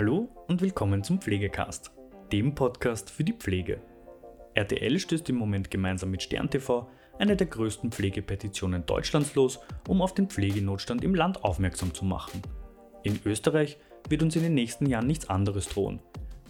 [0.00, 1.90] Hallo und willkommen zum Pflegecast,
[2.32, 3.82] dem Podcast für die Pflege.
[4.54, 6.88] RTL stößt im Moment gemeinsam mit Stern TV
[7.18, 9.58] eine der größten Pflegepetitionen Deutschlands los,
[9.88, 12.40] um auf den Pflegenotstand im Land aufmerksam zu machen.
[13.02, 13.76] In Österreich
[14.08, 16.00] wird uns in den nächsten Jahren nichts anderes drohen.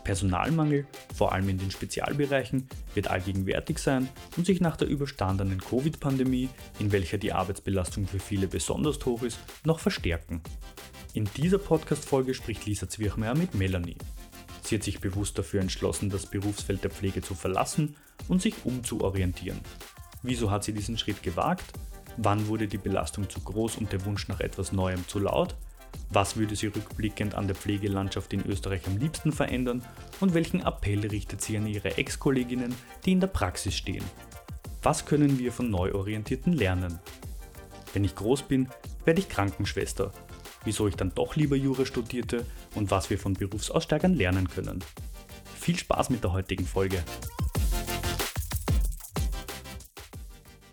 [0.05, 6.51] Personalmangel, vor allem in den Spezialbereichen, wird allgegenwärtig sein und sich nach der überstandenen Covid-Pandemie,
[6.79, 10.41] in welcher die Arbeitsbelastung für viele besonders hoch ist, noch verstärken.
[11.12, 13.96] In dieser Podcast-Folge spricht Lisa Zwirchmeier mit Melanie.
[14.62, 17.96] Sie hat sich bewusst dafür entschlossen, das Berufsfeld der Pflege zu verlassen
[18.29, 19.58] und sich umzuorientieren.
[20.22, 21.64] Wieso hat sie diesen Schritt gewagt?
[22.16, 25.57] Wann wurde die Belastung zu groß und der Wunsch nach etwas Neuem zu laut?
[26.11, 29.82] Was würde sie rückblickend an der Pflegelandschaft in Österreich am liebsten verändern?
[30.21, 32.72] Und welchen Appell richtet sie an ihre Ex-Kolleginnen,
[33.05, 34.05] die in der Praxis stehen?
[34.84, 37.00] Was können wir von Neuorientierten lernen?
[37.92, 38.69] Wenn ich groß bin,
[39.05, 40.12] werde ich Krankenschwester
[40.64, 44.84] wieso ich dann doch lieber Jura studierte und was wir von Berufsaussteigern lernen können.
[45.56, 47.02] Viel Spaß mit der heutigen Folge.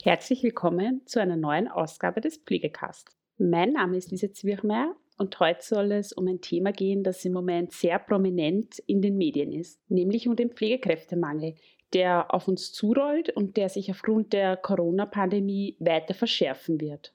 [0.03, 3.09] Herzlich willkommen zu einer neuen Ausgabe des Pflegecast.
[3.37, 7.33] Mein Name ist Lisa Zwirchmeier und heute soll es um ein Thema gehen, das im
[7.33, 11.55] Moment sehr prominent in den Medien ist, nämlich um den Pflegekräftemangel,
[11.93, 17.13] der auf uns zurollt und der sich aufgrund der Corona-Pandemie weiter verschärfen wird.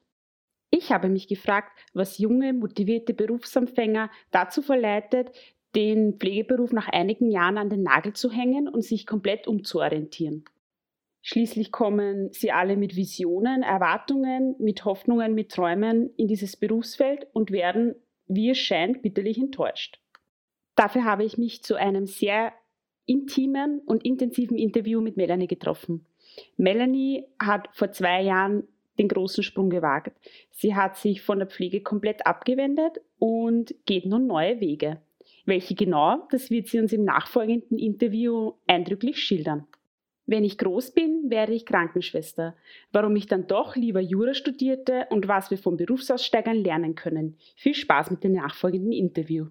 [0.82, 5.30] Ich habe mich gefragt, was junge, motivierte Berufsanfänger dazu verleitet,
[5.76, 10.44] den Pflegeberuf nach einigen Jahren an den Nagel zu hängen und sich komplett umzuorientieren.
[11.20, 17.52] Schließlich kommen sie alle mit Visionen, Erwartungen, mit Hoffnungen, mit Träumen in dieses Berufsfeld und
[17.52, 17.94] werden,
[18.26, 20.00] wie es scheint, bitterlich enttäuscht.
[20.74, 22.52] Dafür habe ich mich zu einem sehr
[23.06, 26.06] intimen und intensiven Interview mit Melanie getroffen.
[26.56, 28.66] Melanie hat vor zwei Jahren
[29.02, 30.16] den großen Sprung gewagt.
[30.50, 35.00] Sie hat sich von der Pflege komplett abgewendet und geht nun neue Wege.
[35.44, 39.66] Welche genau, das wird sie uns im nachfolgenden Interview eindrücklich schildern.
[40.24, 42.54] Wenn ich groß bin, werde ich Krankenschwester.
[42.92, 47.36] Warum ich dann doch lieber Jura studierte und was wir von Berufsaussteigern lernen können.
[47.56, 49.46] Viel Spaß mit dem nachfolgenden Interview.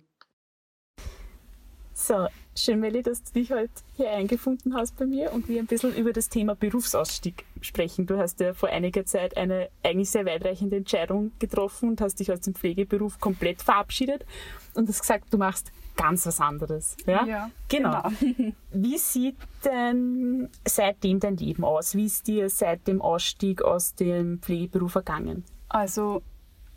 [2.03, 5.67] So, schön, Melli, dass du dich heute hier eingefunden hast bei mir und wir ein
[5.67, 8.07] bisschen über das Thema Berufsausstieg sprechen.
[8.07, 12.31] Du hast ja vor einiger Zeit eine eigentlich sehr weitreichende Entscheidung getroffen und hast dich
[12.31, 14.25] aus dem Pflegeberuf komplett verabschiedet
[14.73, 16.97] und hast gesagt, du machst ganz was anderes.
[17.05, 18.01] Ja, ja genau.
[18.19, 18.51] genau.
[18.71, 21.93] Wie sieht denn seitdem dein Leben aus?
[21.93, 25.43] Wie ist dir seit dem Ausstieg aus dem Pflegeberuf ergangen?
[25.69, 26.23] Also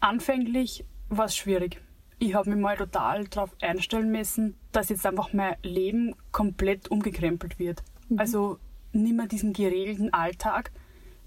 [0.00, 1.80] anfänglich war es schwierig
[2.24, 7.58] ich habe mich mal total darauf einstellen müssen, dass jetzt einfach mein Leben komplett umgekrempelt
[7.58, 7.82] wird.
[8.08, 8.18] Mhm.
[8.18, 8.58] Also
[8.92, 10.70] nicht mehr diesen geregelten Alltag,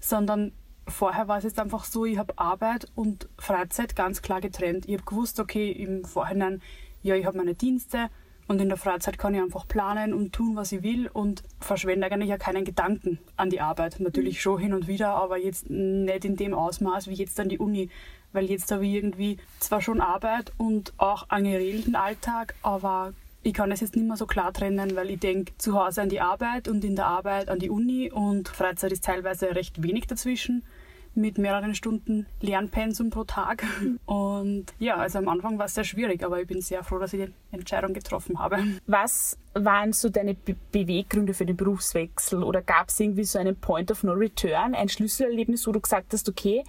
[0.00, 0.52] sondern
[0.86, 4.86] vorher war es jetzt einfach so, ich habe Arbeit und Freizeit ganz klar getrennt.
[4.88, 6.62] Ich habe gewusst, okay, im Vorhinein,
[7.02, 8.08] ja, ich habe meine Dienste
[8.48, 12.06] und in der Freizeit kann ich einfach planen und tun, was ich will und verschwende
[12.06, 14.00] eigentlich ja keinen Gedanken an die Arbeit.
[14.00, 14.40] Natürlich mhm.
[14.40, 17.90] schon hin und wieder, aber jetzt nicht in dem Ausmaß wie jetzt an die Uni
[18.32, 23.54] weil jetzt habe ich irgendwie zwar schon Arbeit und auch einen geregelten Alltag, aber ich
[23.54, 26.20] kann es jetzt nicht mehr so klar trennen, weil ich denke zu Hause an die
[26.20, 30.64] Arbeit und in der Arbeit an die Uni und Freizeit ist teilweise recht wenig dazwischen
[31.14, 33.64] mit mehreren Stunden Lernpensum pro Tag.
[34.06, 37.12] Und ja, also am Anfang war es sehr schwierig, aber ich bin sehr froh, dass
[37.12, 38.58] ich die Entscheidung getroffen habe.
[38.86, 43.56] Was waren so deine Be Beweggründe für den Berufswechsel oder gab es irgendwie so einen
[43.56, 46.62] Point of No Return, ein Schlüsselerlebnis, wo du gesagt hast, okay,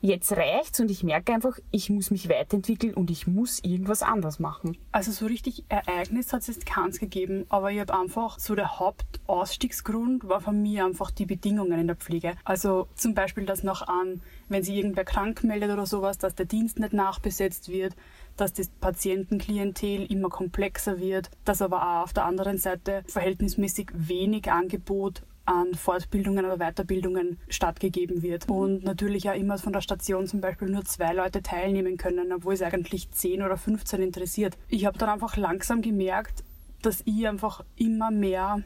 [0.00, 4.38] jetzt reicht's und ich merke einfach, ich muss mich weiterentwickeln und ich muss irgendwas anders
[4.38, 4.76] machen?
[4.92, 8.78] Also so richtig Ereignis hat es jetzt keins gegeben, aber ich habe einfach so der
[8.78, 12.34] Hauptausstiegsgrund war von mir einfach die Bedingungen in der Pflege.
[12.44, 16.46] Also zum Beispiel, dass noch an, wenn sich irgendwer krank meldet oder sowas, dass der
[16.46, 17.94] Dienst nicht nachbesetzt wird,
[18.36, 24.50] dass das Patientenklientel immer komplexer wird, dass aber auch auf der anderen Seite verhältnismäßig wenig
[24.50, 28.48] Angebot an Fortbildungen oder Weiterbildungen stattgegeben wird.
[28.48, 32.54] Und natürlich auch immer von der Station zum Beispiel nur zwei Leute teilnehmen können, obwohl
[32.54, 34.56] es eigentlich zehn oder 15 interessiert.
[34.68, 36.44] Ich habe dann einfach langsam gemerkt,
[36.82, 38.62] dass ich einfach immer mehr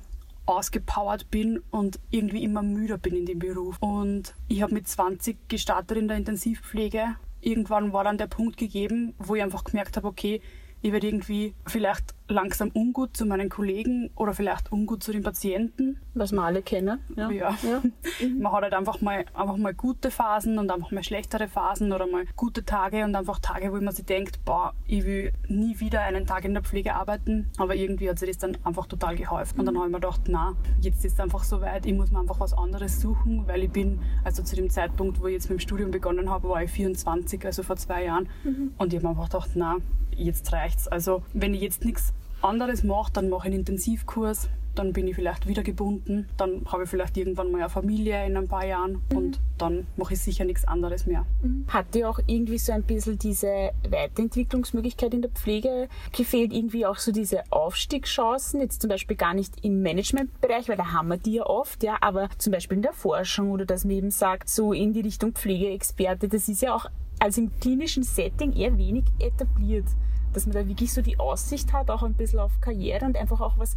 [0.46, 3.76] ausgepowert bin und irgendwie immer müder bin in dem Beruf.
[3.80, 9.14] Und ich habe mit 20 gestartet in der Intensivpflege irgendwann war dann der Punkt gegeben,
[9.18, 10.40] wo ich einfach gemerkt habe, okay,
[10.80, 15.98] ich werde irgendwie vielleicht langsam ungut zu meinen Kollegen oder vielleicht ungut zu den Patienten.
[16.14, 17.00] Was wir alle kennen.
[17.16, 17.30] Ja.
[17.30, 17.56] ja.
[17.62, 17.82] ja.
[18.38, 22.06] Man hat halt einfach mal, einfach mal gute Phasen und einfach mal schlechtere Phasen oder
[22.06, 26.02] mal gute Tage und einfach Tage, wo man sich denkt, boah, ich will nie wieder
[26.02, 27.50] einen Tag in der Pflege arbeiten.
[27.56, 29.60] Aber irgendwie hat sich das dann einfach total geholfen.
[29.60, 32.10] Und dann habe ich mir gedacht, na, jetzt ist es einfach so weit, ich muss
[32.10, 35.50] mir einfach was anderes suchen, weil ich bin, also zu dem Zeitpunkt, wo ich jetzt
[35.50, 38.28] mit dem Studium begonnen habe, war ich 24, also vor zwei Jahren.
[38.44, 38.72] Mhm.
[38.76, 39.76] Und ich habe mir einfach gedacht, na,
[40.18, 40.88] jetzt reicht's.
[40.88, 42.12] Also wenn ich jetzt nichts
[42.42, 44.48] anderes mache, dann mache ich einen Intensivkurs,
[44.78, 48.36] dann bin ich vielleicht wieder gebunden, dann habe ich vielleicht irgendwann mal eine Familie in
[48.36, 49.16] ein paar Jahren mhm.
[49.16, 51.26] und dann mache ich sicher nichts anderes mehr.
[51.42, 51.64] Mhm.
[51.68, 56.98] Hat dir auch irgendwie so ein bisschen diese Weiterentwicklungsmöglichkeit in der Pflege gefehlt, irgendwie auch
[56.98, 61.34] so diese Aufstiegschancen, jetzt zum Beispiel gar nicht im Managementbereich, weil da haben wir die
[61.34, 64.72] ja oft, ja, aber zum Beispiel in der Forschung oder dass man eben sagt, so
[64.72, 66.86] in die Richtung Pflegeexperte, das ist ja auch
[67.18, 69.86] also im klinischen Setting eher wenig etabliert
[70.32, 73.40] dass man da wirklich so die Aussicht hat, auch ein bisschen auf Karriere und einfach
[73.40, 73.76] auch was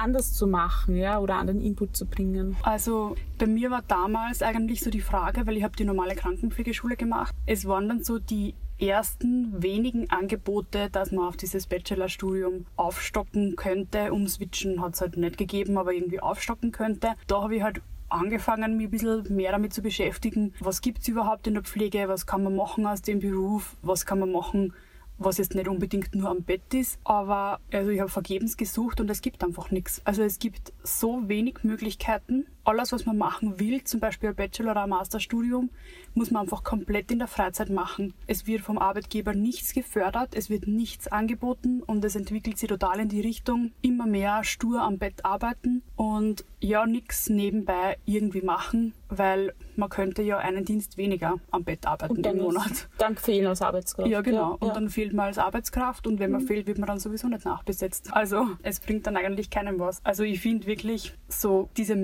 [0.00, 2.56] anders zu machen, ja, oder anderen Input zu bringen?
[2.62, 6.96] Also bei mir war damals eigentlich so die Frage, weil ich habe die normale Krankenpflegeschule
[6.96, 7.34] gemacht.
[7.46, 14.12] Es waren dann so die ersten wenigen Angebote, dass man auf dieses Bachelorstudium aufstocken könnte.
[14.12, 17.12] Umswitchen hat es halt nicht gegeben, aber irgendwie aufstocken könnte.
[17.26, 20.52] Da habe ich halt angefangen, mich ein bisschen mehr damit zu beschäftigen.
[20.60, 22.08] Was gibt es überhaupt in der Pflege?
[22.08, 23.76] Was kann man machen aus dem Beruf?
[23.82, 24.74] Was kann man machen
[25.18, 29.10] was jetzt nicht unbedingt nur am Bett ist, aber also ich habe vergebens gesucht und
[29.10, 30.00] es gibt einfach nichts.
[30.04, 32.46] Also es gibt so wenig Möglichkeiten.
[32.64, 35.70] Alles, was man machen will, zum Beispiel ein Bachelor- oder ein Masterstudium,
[36.14, 38.14] muss man einfach komplett in der Freizeit machen.
[38.26, 43.00] Es wird vom Arbeitgeber nichts gefördert, es wird nichts angeboten und es entwickelt sich total
[43.00, 48.94] in die Richtung, immer mehr stur am Bett arbeiten und ja, nichts nebenbei irgendwie machen,
[49.08, 52.88] weil man könnte ja einen Dienst weniger am Bett arbeiten im Monat.
[52.98, 54.08] Dann fehlen als Arbeitskraft.
[54.08, 54.50] Ja, genau.
[54.52, 54.74] Ja, und ja.
[54.74, 56.46] dann fehlt man als Arbeitskraft und wenn man mhm.
[56.46, 58.12] fehlt, wird man dann sowieso nicht nachbesetzt.
[58.12, 60.04] Also es bringt dann eigentlich keinem was.
[60.04, 61.96] Also ich finde wirklich, so diese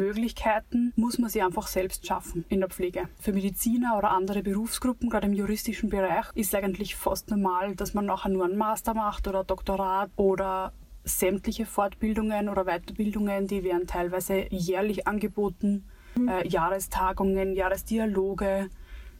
[0.48, 3.08] Möglichkeiten muss man sich einfach selbst schaffen in der Pflege.
[3.20, 8.06] Für Mediziner oder andere Berufsgruppen, gerade im juristischen Bereich, ist eigentlich fast normal, dass man
[8.06, 10.72] nachher nur einen Master macht oder Doktorat oder
[11.04, 15.86] sämtliche Fortbildungen oder Weiterbildungen, die werden teilweise jährlich angeboten
[16.26, 18.68] äh, Jahrestagungen, Jahresdialoge.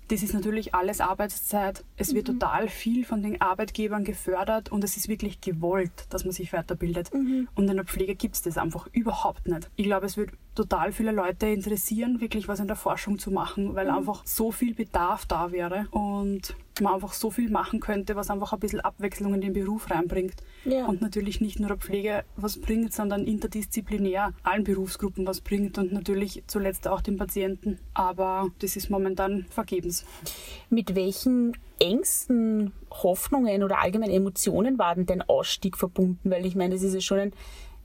[0.09, 1.85] Das ist natürlich alles Arbeitszeit.
[1.97, 2.41] Es wird mhm.
[2.41, 7.13] total viel von den Arbeitgebern gefördert und es ist wirklich gewollt, dass man sich weiterbildet.
[7.13, 7.49] Mhm.
[7.55, 9.71] Und in der Pflege gibt es das einfach überhaupt nicht.
[9.77, 13.75] Ich glaube, es wird total viele Leute interessieren, wirklich was in der Forschung zu machen,
[13.75, 13.99] weil mhm.
[13.99, 18.53] einfach so viel Bedarf da wäre und man einfach so viel machen könnte, was einfach
[18.53, 20.35] ein bisschen Abwechslung in den Beruf reinbringt.
[20.65, 20.87] Ja.
[20.87, 25.93] Und natürlich nicht nur der Pflege was bringt, sondern interdisziplinär allen Berufsgruppen was bringt und
[25.93, 27.79] natürlich zuletzt auch den Patienten.
[27.95, 30.05] Aber das ist momentan vergebens.
[30.71, 36.31] Mit welchen Ängsten, Hoffnungen oder allgemeinen Emotionen war denn dein Ausstieg verbunden?
[36.31, 37.33] Weil ich meine, das ist ja schon ein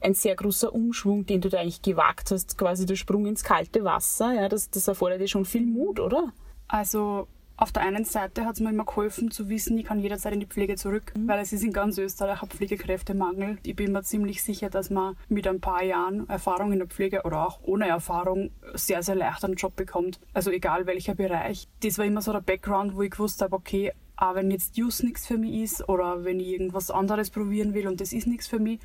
[0.04, 3.84] ein sehr großer Umschwung, den du da eigentlich gewagt hast, quasi der Sprung ins kalte
[3.84, 4.34] Wasser.
[4.34, 6.34] Ja, das, das erfordert dir schon viel Mut, oder?
[6.68, 7.28] Also
[7.64, 10.42] auf der einen Seite hat es mir immer geholfen zu wissen, ich kann jederzeit in
[10.42, 11.30] die Pflege zurück, mhm.
[11.30, 13.58] weil es ist in ganz Österreich ein Pflegekräftemangel.
[13.64, 17.22] Ich bin mir ziemlich sicher, dass man mit ein paar Jahren Erfahrung in der Pflege
[17.24, 20.20] oder auch ohne Erfahrung sehr, sehr leicht einen Job bekommt.
[20.34, 21.70] Also egal welcher Bereich.
[21.82, 25.06] Das war immer so der Background, wo ich gewusst habe, okay, auch wenn jetzt Use
[25.06, 28.46] nichts für mich ist oder wenn ich irgendwas anderes probieren will und das ist nichts
[28.46, 28.82] für mich,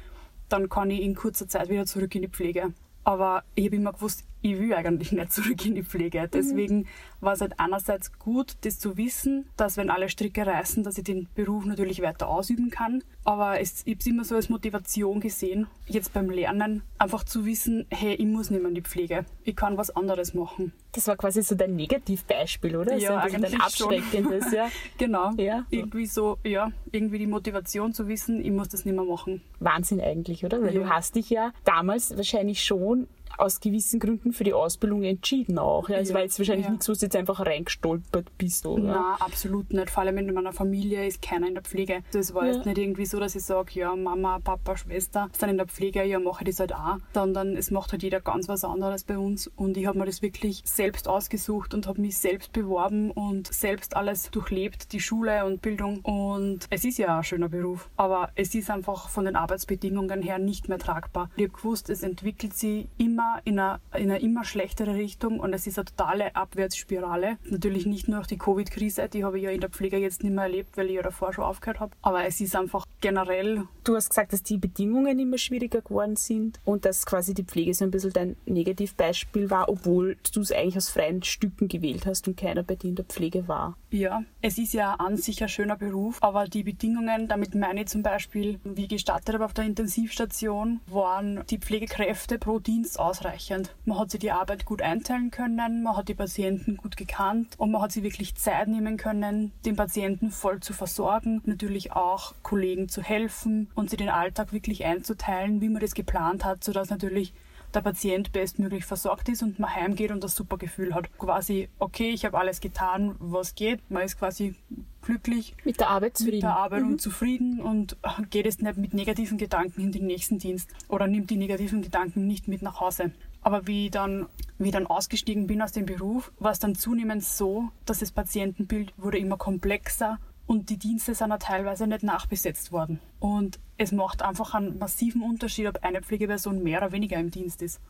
[0.48, 2.72] dann kann ich in kurzer Zeit wieder zurück in die Pflege.
[3.02, 6.22] Aber ich habe immer gewusst, ich will eigentlich nicht zurück in die Pflege.
[6.22, 6.30] Mhm.
[6.32, 6.86] Deswegen
[7.20, 11.04] war es halt einerseits gut, das zu wissen, dass wenn alle Stricke reißen, dass ich
[11.04, 13.02] den Beruf natürlich weiter ausüben kann.
[13.24, 17.44] Aber es, ich habe es immer so als Motivation gesehen, jetzt beim Lernen einfach zu
[17.44, 19.24] wissen, hey, ich muss nicht mehr in die Pflege.
[19.44, 20.72] Ich kann was anderes machen.
[20.92, 22.96] Das war quasi so dein Negativbeispiel, oder?
[22.96, 24.68] Ja, so eigentlich dein abschreckendes, ja.
[24.98, 25.32] genau.
[25.36, 25.66] Ja.
[25.70, 29.42] Irgendwie so, ja, irgendwie die Motivation zu wissen, ich muss das nicht mehr machen.
[29.60, 30.62] Wahnsinn eigentlich, oder?
[30.62, 30.80] Weil ja.
[30.80, 35.88] du hast dich ja damals wahrscheinlich schon aus gewissen Gründen für die Ausbildung entschieden auch.
[35.88, 35.98] Ja?
[35.98, 36.72] Es ja, war jetzt wahrscheinlich ja.
[36.72, 38.82] nichts, wo du jetzt einfach reingestolpert bist, oder?
[38.82, 39.90] Nein, absolut nicht.
[39.90, 42.02] Vor allem in meiner Familie ist keiner in der Pflege.
[42.12, 42.54] Das war ja.
[42.54, 46.04] jetzt nicht irgendwie so, dass ich sage, ja, Mama, Papa, Schwester sind in der Pflege,
[46.04, 46.98] ja, mache ich das halt auch.
[47.14, 49.48] Sondern es macht halt jeder ganz was anderes bei uns.
[49.48, 53.96] Und ich habe mir das wirklich selbst ausgesucht und habe mich selbst beworben und selbst
[53.96, 56.00] alles durchlebt, die Schule und Bildung.
[56.00, 57.88] Und es ist ja ein schöner Beruf.
[57.96, 61.30] Aber es ist einfach von den Arbeitsbedingungen her nicht mehr tragbar.
[61.36, 65.52] Ich habe gewusst, es entwickelt sich immer in eine, in eine immer schlechtere Richtung und
[65.52, 67.38] es ist eine totale Abwärtsspirale.
[67.44, 70.34] Natürlich nicht nur durch die Covid-Krise, die habe ich ja in der Pflege jetzt nicht
[70.34, 71.92] mehr erlebt, weil ich ja davor schon aufgehört habe.
[72.02, 73.64] Aber es ist einfach generell.
[73.84, 77.74] Du hast gesagt, dass die Bedingungen immer schwieriger geworden sind und dass quasi die Pflege
[77.74, 82.28] so ein bisschen dein Negativbeispiel war, obwohl du es eigentlich aus freien Stücken gewählt hast
[82.28, 83.76] und keiner bei dir in der Pflege war.
[83.90, 87.88] Ja, es ist ja an sich ein schöner Beruf, aber die Bedingungen, damit meine ich
[87.88, 93.74] zum Beispiel, wie gestartet habe auf der Intensivstation, waren die Pflegekräfte pro Dienst ausreichend.
[93.84, 97.70] Man hat sich die Arbeit gut einteilen können, man hat die Patienten gut gekannt und
[97.70, 102.88] man hat sich wirklich Zeit nehmen können, den Patienten voll zu versorgen, natürlich auch Kollegen
[102.88, 107.32] zu helfen und sich den Alltag wirklich einzuteilen, wie man das geplant hat, sodass natürlich
[107.74, 111.16] der Patient bestmöglich versorgt ist und man heimgeht und das super Gefühl hat.
[111.18, 113.90] Quasi, okay, ich habe alles getan, was geht.
[113.90, 114.54] Man ist quasi
[115.02, 115.54] glücklich.
[115.64, 116.36] Mit der Arbeit zufrieden.
[116.36, 116.92] Mit der Arbeit mhm.
[116.92, 117.96] und zufrieden und
[118.30, 122.26] geht es nicht mit negativen Gedanken in den nächsten Dienst oder nimmt die negativen Gedanken
[122.26, 123.12] nicht mit nach Hause.
[123.42, 124.26] Aber wie ich dann,
[124.58, 128.10] wie ich dann ausgestiegen bin aus dem Beruf, war es dann zunehmend so, dass das
[128.10, 133.00] Patientenbild wurde immer komplexer und die Dienste sind auch teilweise nicht nachbesetzt worden.
[133.20, 137.62] Und es macht einfach einen massiven Unterschied, ob eine Pflegeperson mehr oder weniger im Dienst
[137.62, 137.80] ist.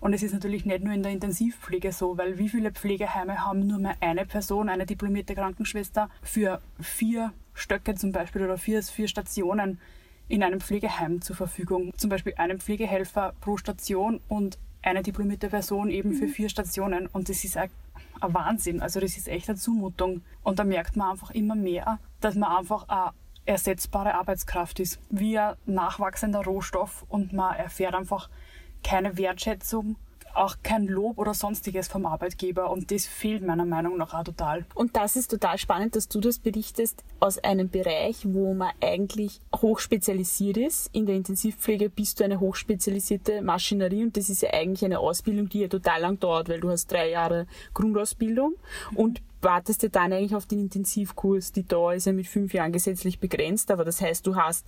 [0.00, 3.66] Und es ist natürlich nicht nur in der Intensivpflege so, weil wie viele Pflegeheime haben
[3.66, 9.08] nur mehr eine Person, eine diplomierte Krankenschwester für vier Stöcke zum Beispiel oder vier, vier
[9.08, 9.80] Stationen
[10.28, 11.92] in einem Pflegeheim zur Verfügung.
[11.96, 16.30] Zum Beispiel einen Pflegehelfer pro Station und eine diplomierte Person eben für mhm.
[16.30, 17.08] vier Stationen.
[17.08, 17.70] Und das ist ein,
[18.20, 18.80] ein Wahnsinn.
[18.80, 20.22] Also das ist echt eine Zumutung.
[20.42, 23.12] Und da merkt man einfach immer mehr, dass man einfach eine
[23.46, 28.28] ersetzbare Arbeitskraft ist, wie ein nachwachsender Rohstoff und man erfährt einfach
[28.82, 29.96] keine Wertschätzung
[30.36, 34.64] auch kein Lob oder sonstiges vom Arbeitgeber und das fehlt meiner Meinung nach auch total.
[34.74, 39.40] Und das ist total spannend, dass du das berichtest aus einem Bereich, wo man eigentlich
[39.54, 40.90] hochspezialisiert ist.
[40.94, 45.48] In der Intensivpflege bist du eine hochspezialisierte Maschinerie und das ist ja eigentlich eine Ausbildung,
[45.48, 48.54] die ja total lang dauert, weil du hast drei Jahre Grundausbildung
[48.94, 51.52] und wartest ja dann eigentlich auf den Intensivkurs.
[51.52, 54.66] Die Dauer ist ja mit fünf Jahren gesetzlich begrenzt, aber das heißt, du hast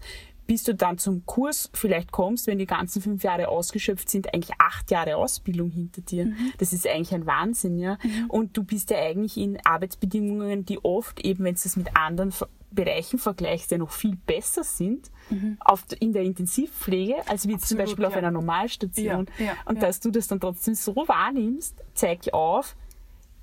[0.49, 4.59] bis du dann zum Kurs vielleicht kommst, wenn die ganzen fünf Jahre ausgeschöpft sind, eigentlich
[4.59, 6.25] acht Jahre Ausbildung hinter dir.
[6.25, 6.55] Mhm.
[6.57, 7.99] Das ist eigentlich ein Wahnsinn, ja.
[8.03, 8.31] Mhm.
[8.31, 12.33] Und du bist ja eigentlich in Arbeitsbedingungen, die oft eben, wenn du das mit anderen
[12.71, 15.59] Bereichen vergleichst, ja noch viel besser sind mhm.
[15.61, 18.09] auf, in der Intensivpflege, als wie zum Beispiel ja.
[18.09, 19.27] auf einer Normalstation.
[19.39, 22.75] Ja, ja, und dass du das dann trotzdem so wahrnimmst, zeigt auf,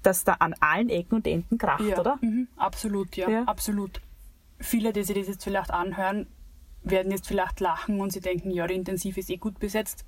[0.06, 2.18] dass da an allen Ecken und Enden kracht, oder?
[2.22, 2.48] Mhm.
[2.58, 4.02] Absolut, ja, absolut.
[4.60, 6.28] Viele, die sich das jetzt vielleicht anhören,
[6.84, 10.06] werden jetzt vielleicht lachen und sie denken, ja, die Intensiv ist eh gut besetzt.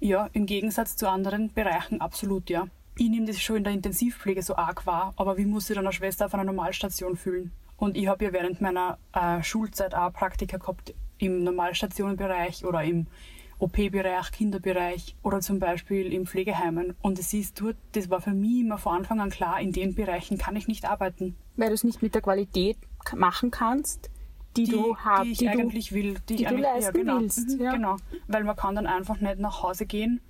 [0.00, 2.68] Ja, im Gegensatz zu anderen Bereichen absolut, ja.
[2.96, 5.86] Ich nehme das schon in der Intensivpflege so arg wahr, aber wie muss sich dann
[5.86, 7.52] eine Schwester auf einer Normalstation fühlen?
[7.76, 13.06] Und ich habe ja während meiner äh, Schulzeit auch Praktika gehabt im Normalstationenbereich oder im
[13.58, 16.94] OP-Bereich, Kinderbereich oder zum Beispiel im Pflegeheimen.
[17.02, 19.94] Und es ist dort, das war für mich immer von Anfang an klar, in den
[19.94, 21.36] Bereichen kann ich nicht arbeiten.
[21.56, 22.76] Weil du es nicht mit der Qualität
[23.16, 24.10] machen kannst,
[24.56, 27.02] die, die du hast, die ich die eigentlich du, will, die, die du leisten ja,
[27.02, 27.48] genau, willst.
[27.48, 27.72] Mhm, ja.
[27.72, 27.96] Genau,
[28.26, 30.20] weil man kann dann einfach nicht nach Hause gehen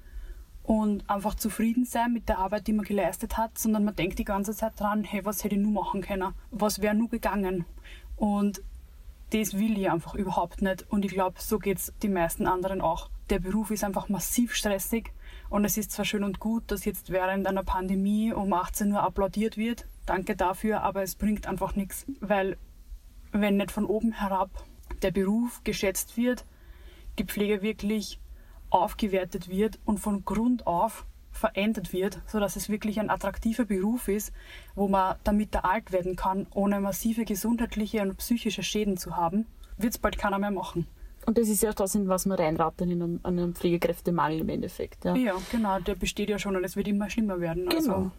[0.63, 4.25] und einfach zufrieden sein mit der Arbeit, die man geleistet hat, sondern man denkt die
[4.25, 6.35] ganze Zeit dran, hey, was hätte ich nur machen können?
[6.51, 7.65] Was wäre nur gegangen?
[8.17, 8.63] Und
[9.31, 10.87] das will ich einfach überhaupt nicht.
[10.91, 13.11] Und ich glaube, so geht es die meisten anderen auch.
[13.31, 15.13] Der Beruf ist einfach massiv stressig.
[15.51, 19.03] Und es ist zwar schön und gut, dass jetzt während einer Pandemie um 18 Uhr
[19.03, 19.87] applaudiert wird.
[20.07, 22.07] Danke dafür, aber es bringt einfach nichts.
[22.21, 22.57] Weil
[23.33, 24.51] wenn nicht von oben herab
[25.03, 26.45] der Beruf geschätzt wird,
[27.19, 28.19] die Pflege wirklich
[28.71, 34.33] aufgewertet wird und von Grund auf verändert wird, sodass es wirklich ein attraktiver Beruf ist,
[34.75, 39.47] wo man damit da alt werden kann, ohne massive gesundheitliche und psychische Schäden zu haben,
[39.77, 40.87] wird es bald keiner mehr machen.
[41.29, 45.05] Und das ist ja das, in was wir reinraten in einem, einem Pflegekräftemangel im Endeffekt.
[45.05, 45.15] Ja.
[45.15, 47.69] ja, genau, der besteht ja schon und es wird immer schlimmer werden.
[47.69, 47.97] Also genau.
[47.97, 48.13] Also.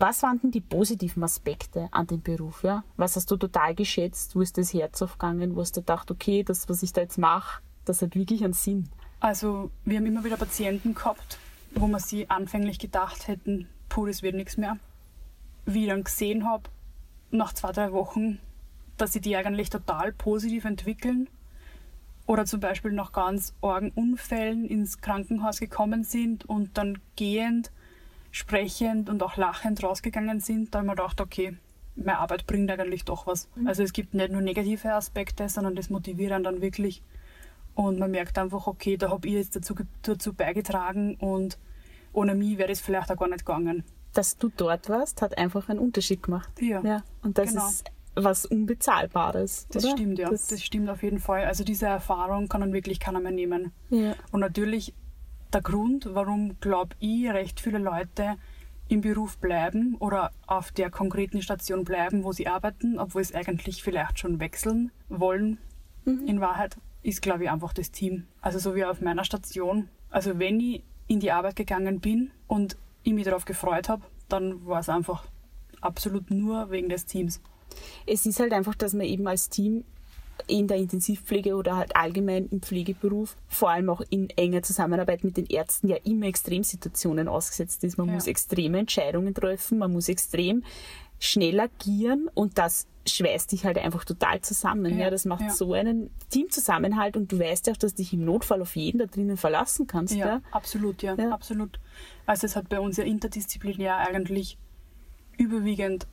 [0.00, 2.64] Was waren denn die positiven Aspekte an dem Beruf?
[2.64, 2.82] Ja?
[2.96, 4.34] Was hast du total geschätzt?
[4.34, 5.54] Wo ist das Herz aufgegangen?
[5.54, 8.52] Wo hast du gedacht, okay, das, was ich da jetzt mache, das hat wirklich einen
[8.52, 8.88] Sinn?
[9.20, 11.38] Also, wir haben immer wieder Patienten gehabt,
[11.72, 14.76] wo wir sie anfänglich gedacht hätten, puh, das wird nichts mehr.
[15.66, 16.64] Wie ich dann gesehen habe,
[17.30, 18.40] nach zwei, drei Wochen,
[18.96, 21.28] dass sie die eigentlich total positiv entwickeln.
[22.26, 27.70] Oder zum Beispiel nach ganz argen Unfällen ins Krankenhaus gekommen sind und dann gehend
[28.32, 31.56] sprechend und auch lachend rausgegangen sind, da haben wir gedacht, okay,
[31.94, 33.48] meine Arbeit bringt eigentlich doch was.
[33.54, 33.66] Mhm.
[33.66, 37.02] Also es gibt nicht nur negative Aspekte, sondern das motiviert einen dann wirklich.
[37.74, 41.58] Und man merkt einfach, okay, da habe ich jetzt dazu, dazu beigetragen und
[42.12, 43.84] ohne mich wäre das vielleicht auch gar nicht gegangen.
[44.14, 46.50] Dass du dort warst, hat einfach einen Unterschied gemacht.
[46.60, 46.82] Ja.
[46.82, 47.04] ja.
[47.22, 47.68] Und das genau.
[47.68, 49.68] ist was Unbezahlbares.
[49.70, 49.96] Das oder?
[49.96, 50.30] stimmt, ja.
[50.30, 51.44] Das, das, stimmt auf jeden Fall.
[51.44, 53.72] Also diese Erfahrung kann dann wirklich keiner mehr nehmen.
[53.90, 54.14] Ja.
[54.32, 54.94] Und natürlich
[55.52, 58.36] der Grund, warum, glaube ich, recht viele Leute
[58.88, 63.82] im Beruf bleiben oder auf der konkreten Station bleiben, wo sie arbeiten, obwohl sie eigentlich
[63.82, 65.58] vielleicht schon wechseln wollen.
[66.04, 66.26] Mhm.
[66.26, 68.26] In Wahrheit ist, glaube ich, einfach das Team.
[68.40, 69.88] Also so wie auf meiner Station.
[70.10, 74.66] Also wenn ich in die Arbeit gegangen bin und ich mich darauf gefreut habe, dann
[74.66, 75.24] war es einfach
[75.80, 77.40] absolut nur wegen des Teams.
[78.06, 79.84] Es ist halt einfach, dass man eben als Team
[80.46, 85.36] in der Intensivpflege oder halt allgemein im Pflegeberuf, vor allem auch in enger Zusammenarbeit mit
[85.36, 87.96] den Ärzten, ja immer Extremsituationen ausgesetzt ist.
[87.98, 88.14] Man ja.
[88.14, 90.62] muss extreme Entscheidungen treffen, man muss extrem
[91.18, 94.98] schnell agieren und das schweißt dich halt einfach total zusammen.
[94.98, 95.50] Ja, Ja, das macht ja.
[95.50, 98.98] so einen Teamzusammenhalt und du weißt ja auch, dass du dich im Notfall auf jeden
[98.98, 100.14] da drinnen verlassen kannst.
[100.14, 100.40] Ja, Ja.
[100.50, 101.30] absolut, ja, Ja.
[101.30, 101.80] absolut.
[102.26, 104.58] Also es hat bei uns ja interdisziplinär eigentlich
[105.38, 106.06] überwiegend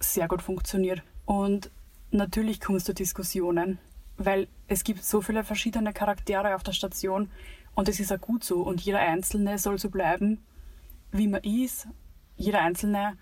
[0.00, 1.02] sehr gut funktioniert.
[1.24, 1.70] Und
[2.10, 3.78] natürlich kommt es zu Diskussionen,
[4.16, 7.30] weil es gibt so viele verschiedene Charaktere auf der Station
[7.74, 8.62] und es ist auch gut so.
[8.62, 10.38] Und jeder Einzelne soll so bleiben,
[11.12, 11.88] wie man ist.
[12.36, 13.16] Jeder Einzelne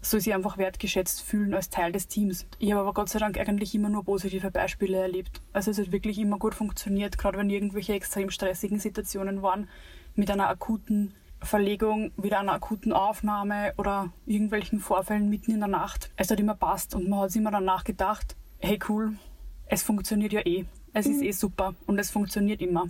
[0.00, 2.46] soll sich einfach wertgeschätzt fühlen als Teil des Teams.
[2.58, 5.40] Ich habe aber Gott sei Dank eigentlich immer nur positive Beispiele erlebt.
[5.52, 9.68] Also es hat wirklich immer gut funktioniert, gerade wenn irgendwelche extrem stressigen Situationen waren,
[10.14, 11.14] mit einer akuten
[11.44, 16.10] Verlegung, wieder einer akuten Aufnahme oder irgendwelchen Vorfällen mitten in der Nacht.
[16.16, 19.16] Es hat immer passt und man hat sich immer danach gedacht, hey cool,
[19.66, 20.64] es funktioniert ja eh.
[20.92, 22.86] Es ist eh super und es funktioniert immer.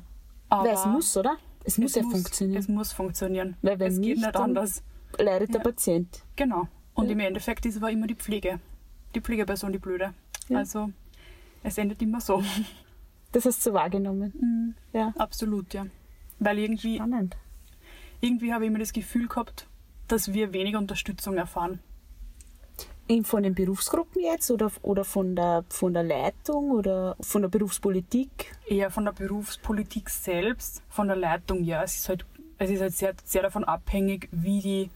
[0.49, 1.37] Aber Weil es muss, oder?
[1.65, 2.59] Es muss es ja muss, funktionieren.
[2.61, 3.57] Es muss funktionieren.
[3.63, 4.83] Weil wenn es geht nicht, nicht dann- anders.
[5.19, 5.63] Leidet der Ja.
[5.63, 6.23] Patient.
[6.37, 6.69] Genau.
[6.95, 7.13] Und Ja.
[7.13, 8.61] im Endeffekt ist aber immer die Pflege.
[9.15, 10.13] Die Pflegeperson die Blöde.
[10.49, 10.59] Ja.
[10.59, 10.91] Also
[11.63, 12.43] es endet immer so.
[13.33, 14.33] Das hast du so wahrgenommen.
[14.39, 14.75] Mhm.
[14.93, 15.13] Ja.
[15.17, 15.87] Absolut, ja.
[16.41, 17.37] Weil irgendwie, Spannend.
[18.25, 19.67] Irgendwie habe ich immer das Gefühl gehabt,
[20.09, 21.81] dass wir wenig Unterstützung erfahren.
[23.25, 28.57] Von den Berufsgruppen jetzt oder, oder von, der, von der Leitung oder von der Berufspolitik?
[28.67, 31.83] Eher von der Berufspolitik selbst, von der Leitung, ja.
[31.83, 32.25] Es ist halt,
[32.57, 34.91] es ist halt sehr, sehr davon abhängig, wie die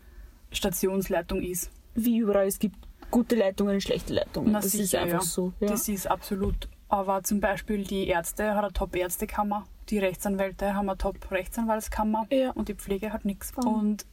[0.50, 1.70] Stationsleitung ist.
[1.94, 2.76] Wie überall, es gibt
[3.10, 4.52] gute Leitungen und schlechte Leitungen.
[4.52, 5.26] Na das ist sicher, einfach ja.
[5.26, 5.52] so.
[5.60, 5.68] Ja.
[5.68, 6.68] Das ist absolut.
[6.88, 12.50] Aber zum Beispiel die Ärzte hat eine Top-Ärztekammer, die Rechtsanwälte haben eine Top-Rechtsanwaltskammer Ja.
[12.52, 13.52] und die Pflege hat nichts.
[13.56, 14.06] Und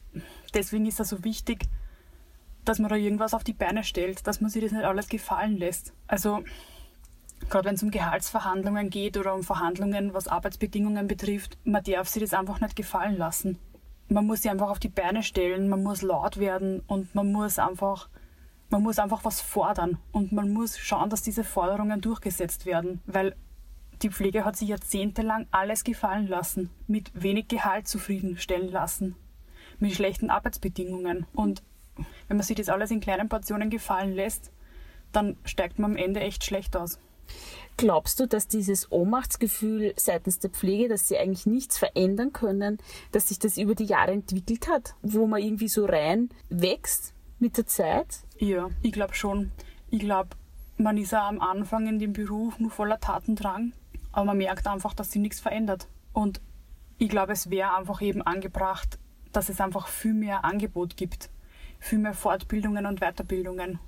[0.54, 1.66] deswegen ist es so wichtig,
[2.64, 5.56] dass man da irgendwas auf die Beine stellt, dass man sich das nicht alles gefallen
[5.56, 5.92] lässt.
[6.06, 6.42] Also
[7.48, 12.22] gerade wenn es um Gehaltsverhandlungen geht oder um Verhandlungen, was Arbeitsbedingungen betrifft, man darf sich
[12.22, 13.58] das einfach nicht gefallen lassen.
[14.08, 17.58] Man muss sich einfach auf die Beine stellen, man muss laut werden und man muss
[17.58, 18.08] einfach
[18.68, 23.36] man muss einfach was fordern und man muss schauen, dass diese Forderungen durchgesetzt werden, weil
[24.02, 29.16] die Pflege hat sich jahrzehntelang alles gefallen lassen, mit wenig Gehalt zufriedenstellen lassen,
[29.78, 31.26] mit schlechten Arbeitsbedingungen.
[31.34, 31.62] Und
[32.28, 34.52] wenn man sich das alles in kleinen Portionen gefallen lässt,
[35.12, 36.98] dann steigt man am Ende echt schlecht aus.
[37.76, 42.78] Glaubst du, dass dieses Ohnmachtsgefühl seitens der Pflege, dass sie eigentlich nichts verändern können,
[43.12, 47.58] dass sich das über die Jahre entwickelt hat, wo man irgendwie so rein wächst mit
[47.58, 48.20] der Zeit?
[48.38, 49.52] Ja, ich glaube schon.
[49.90, 50.30] Ich glaube,
[50.78, 53.72] man ist ja am Anfang in dem Beruf nur voller Tatendrang,
[54.16, 55.88] aber man merkt einfach, dass sich nichts verändert.
[56.14, 56.40] Und
[56.96, 58.98] ich glaube, es wäre einfach eben angebracht,
[59.30, 61.28] dass es einfach viel mehr Angebot gibt.
[61.80, 63.78] Viel mehr Fortbildungen und Weiterbildungen.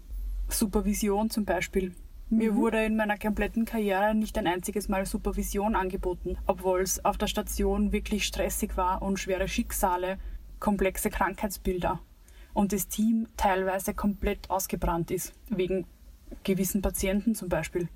[0.49, 1.95] Supervision zum Beispiel.
[2.29, 7.17] Mir wurde in meiner kompletten Karriere nicht ein einziges Mal Supervision angeboten, obwohl es auf
[7.17, 10.19] der Station wirklich stressig war und schwere Schicksale,
[10.61, 12.01] komplexe Krankheitsbilder
[12.53, 15.87] und das Team teilweise komplett ausgebrannt ist, wegen
[16.45, 17.89] gewissen Patienten zum Beispiel.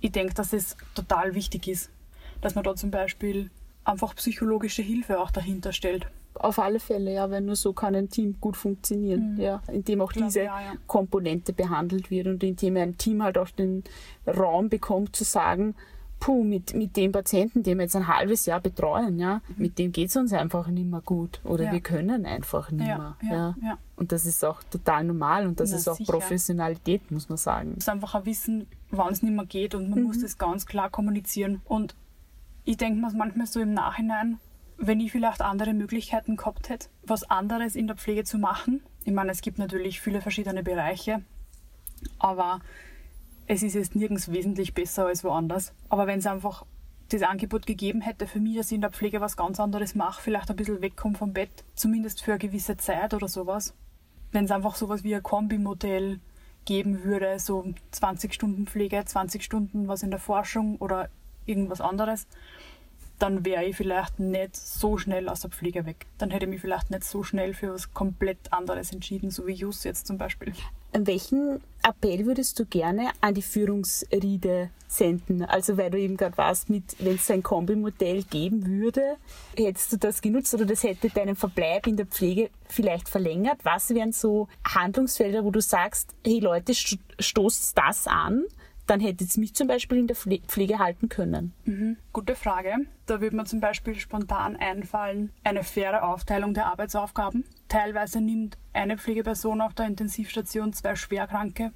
[0.00, 1.90] Ich denke, dass es total wichtig ist,
[2.40, 3.50] dass man da zum Beispiel
[3.84, 6.06] einfach psychologische Hilfe auch dahinter stellt.
[6.34, 10.12] Auf alle Fälle, ja, weil nur so kann ein Team gut funktionieren, ja, indem auch
[10.12, 10.72] diese ja, ja.
[10.86, 13.84] Komponente behandelt wird und indem ein Team halt auch den
[14.26, 15.74] Raum bekommt zu sagen,
[16.20, 19.90] puh, mit, mit dem Patienten, den wir jetzt ein halbes Jahr betreuen, ja, mit dem
[19.90, 21.66] geht es uns einfach nicht mehr gut oder Mhm.
[21.68, 21.72] Ja.
[21.72, 23.56] wir können einfach nicht Ja, mehr.
[23.62, 23.78] ja.
[23.96, 26.12] Und das ist auch total normal und das Na, ist auch sicher.
[26.12, 27.68] Professionalität, muss man sagen.
[27.70, 30.66] Man muss einfach auch wissen, wann es nicht mehr geht und man muss das ganz
[30.66, 31.62] klar kommunizieren.
[31.64, 31.94] Und
[32.64, 34.38] ich denke mir manchmal so im Nachhinein,
[34.76, 38.82] wenn ich vielleicht andere Möglichkeiten gehabt hätte, was anderes in der Pflege zu machen.
[39.04, 41.22] Ich meine, es gibt natürlich viele verschiedene Bereiche,
[42.18, 42.60] aber
[43.52, 45.72] es ist jetzt nirgends wesentlich besser als woanders.
[45.88, 46.64] Aber wenn es einfach
[47.08, 50.22] das Angebot gegeben hätte für mich, dass ich in der Pflege was ganz anderes mache,
[50.22, 53.74] vielleicht ein bisschen wegkomme vom Bett, zumindest für eine gewisse Zeit oder sowas.
[54.30, 56.20] Wenn es einfach sowas wie ein Kombimodell
[56.64, 61.08] geben würde, so 20 Stunden Pflege, 20 Stunden was in der Forschung oder
[61.44, 62.28] irgendwas anderes,
[63.18, 66.06] dann wäre ich vielleicht nicht so schnell aus der Pflege weg.
[66.18, 69.54] Dann hätte ich mich vielleicht nicht so schnell für was komplett anderes entschieden, so wie
[69.54, 70.52] Jus jetzt zum Beispiel.
[70.92, 75.42] Welchen Appell würdest du gerne an die Führungsriede senden?
[75.44, 79.16] Also weil du eben gerade warst, mit, wenn es ein Kombimodell geben würde,
[79.56, 83.60] hättest du das genutzt oder das hätte deinen Verbleib in der Pflege vielleicht verlängert?
[83.64, 88.44] Was wären so Handlungsfelder, wo du sagst, hey Leute, sto stoßt das an?
[88.90, 91.52] Dann hätte es mich zum Beispiel in der Pfle- Pflege halten können.
[91.64, 91.96] Mhm.
[92.12, 92.74] Gute Frage.
[93.06, 97.44] Da würde mir zum Beispiel spontan einfallen, eine faire Aufteilung der Arbeitsaufgaben.
[97.68, 101.70] Teilweise nimmt eine Pflegeperson auf der Intensivstation zwei schwerkranke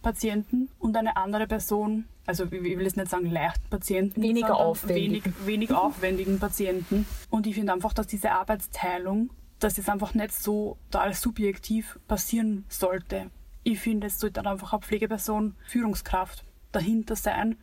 [0.00, 4.66] Patienten und eine andere Person, also ich will jetzt nicht sagen leichten Patienten, Weniger sondern
[4.66, 5.34] aufwendigen.
[5.44, 7.04] Wenig, wenig aufwendigen Patienten.
[7.28, 12.64] Und ich finde einfach, dass diese Arbeitsteilung, dass es einfach nicht so total subjektiv passieren
[12.70, 13.30] sollte.
[13.72, 17.56] Ich finde, es sollte dann einfach eine Pflegeperson, Führungskraft dahinter sein,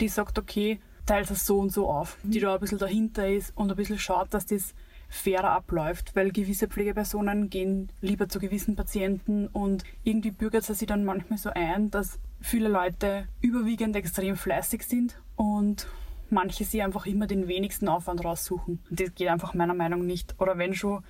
[0.00, 3.54] die sagt, okay, teilt das so und so auf, die da ein bisschen dahinter ist
[3.54, 4.74] und ein bisschen schaut, dass das
[5.08, 10.88] fairer abläuft, weil gewisse Pflegepersonen gehen lieber zu gewissen Patienten und irgendwie bürgert es sich
[10.88, 15.86] dann manchmal so ein, dass viele Leute überwiegend extrem fleißig sind und
[16.30, 18.82] manche sich einfach immer den wenigsten Aufwand raussuchen.
[18.90, 20.34] Das geht einfach meiner Meinung nach nicht.
[20.40, 21.04] Oder wenn schon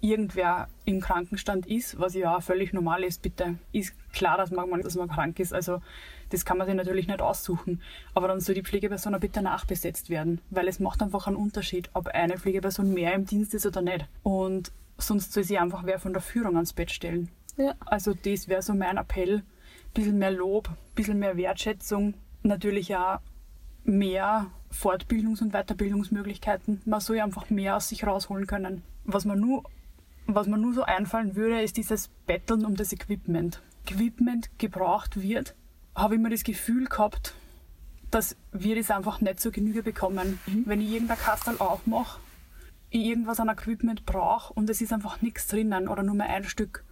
[0.00, 4.80] irgendwer im Krankenstand ist, was ja auch völlig normal ist, bitte, ist klar, dass man,
[4.80, 5.52] dass man krank ist.
[5.52, 5.80] Also
[6.30, 7.82] das kann man sich natürlich nicht aussuchen.
[8.14, 11.90] Aber dann soll die Pflegeperson auch bitte nachbesetzt werden, weil es macht einfach einen Unterschied,
[11.92, 14.06] ob eine Pflegeperson mehr im Dienst ist oder nicht.
[14.22, 17.30] Und sonst soll sie einfach wer von der Führung ans Bett stellen.
[17.56, 17.74] Ja.
[17.84, 19.36] Also das wäre so mein Appell.
[19.38, 23.18] Ein bisschen mehr Lob, ein bisschen mehr Wertschätzung, natürlich auch
[23.84, 26.80] mehr Fortbildungs- und Weiterbildungsmöglichkeiten.
[26.84, 28.82] Man soll einfach mehr aus sich rausholen können.
[29.04, 29.64] Was man nur
[30.26, 33.60] was mir nur so einfallen würde, ist dieses Betteln um das Equipment.
[33.86, 35.54] Equipment gebraucht wird,
[35.94, 37.34] habe ich mir das Gefühl gehabt,
[38.10, 40.38] dass wir das einfach nicht zur Genüge bekommen.
[40.46, 40.64] Mhm.
[40.66, 42.20] Wenn ich irgendein Kastel aufmache,
[42.90, 46.44] ich irgendwas an Equipment brauche und es ist einfach nichts drinnen oder nur mal ein
[46.44, 46.84] Stück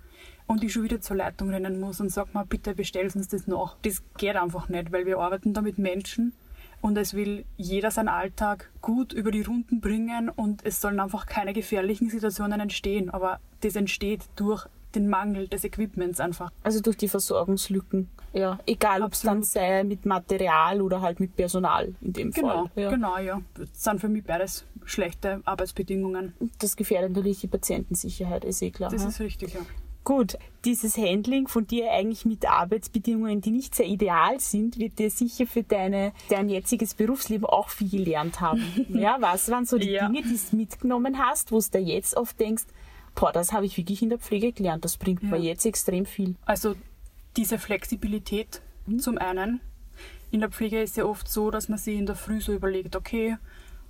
[0.47, 3.47] und ich schon wieder zur Leitung rennen muss und sage mal, bitte bestellst uns das
[3.47, 3.77] nach.
[3.83, 6.33] Das geht einfach nicht, weil wir arbeiten da mit Menschen
[6.81, 11.27] und es will jeder seinen Alltag gut über die Runden bringen und es sollen einfach
[11.27, 13.11] keine gefährlichen Situationen entstehen.
[13.11, 16.51] Aber das entsteht durch den Mangel des Equipments einfach.
[16.63, 18.09] Also durch die Versorgungslücken.
[18.33, 22.49] Ja, egal ob es dann sei mit Material oder halt mit Personal in dem genau,
[22.49, 22.71] Fall.
[22.83, 22.91] Ja.
[22.91, 23.41] Genau, ja.
[23.55, 26.35] Das sind für mich beides schlechte Arbeitsbedingungen.
[26.59, 28.91] Das gefährdet natürlich die Patientensicherheit, ist eh klar.
[28.91, 29.09] Das ja.
[29.09, 29.61] ist richtig, ja.
[30.09, 35.11] Gut, dieses Handling von dir eigentlich mit Arbeitsbedingungen, die nicht sehr ideal sind, wird dir
[35.11, 38.65] sicher für deine, dein jetziges Berufsleben auch viel gelernt haben.
[38.89, 40.09] ja, was waren so die ja.
[40.09, 42.65] Dinge, die du mitgenommen hast, wo du da jetzt oft denkst,
[43.15, 45.29] boah, das habe ich wirklich in der Pflege gelernt, das bringt ja.
[45.29, 46.37] mir jetzt extrem viel.
[46.47, 46.75] Also
[47.37, 49.01] diese Flexibilität mhm.
[49.01, 49.61] zum einen.
[50.31, 52.97] In der Pflege ist ja oft so, dass man sich in der Früh so überlegt,
[52.97, 53.37] okay,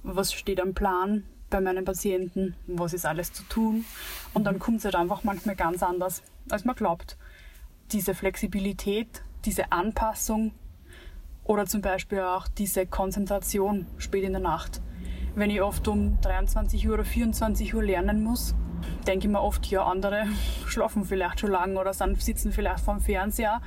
[0.02, 3.84] was steht am Plan, bei meinen Patienten, was ist alles zu tun.
[4.34, 7.16] Und dann kommt es halt einfach manchmal ganz anders, als man glaubt.
[7.92, 10.52] Diese Flexibilität, diese Anpassung
[11.44, 14.82] oder zum Beispiel auch diese Konzentration spät in der Nacht.
[15.34, 18.54] Wenn ich oft um 23 Uhr oder 24 Uhr lernen muss,
[19.06, 20.26] denke ich mir oft, ja, andere
[20.66, 23.62] schlafen vielleicht schon lange oder sitzen vielleicht vorm Fernseher,